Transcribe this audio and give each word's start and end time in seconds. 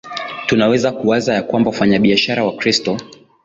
Tunaweza 0.47 0.91
kuwaza 0.91 1.33
ya 1.33 1.43
kwamba 1.43 1.69
wafanyabiashara 1.69 2.45
Wakristo 2.45 2.97